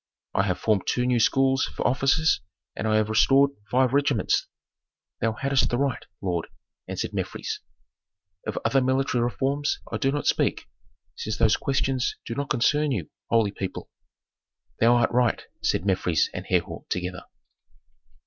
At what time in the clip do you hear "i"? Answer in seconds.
0.33-0.41, 2.87-2.95, 9.91-9.97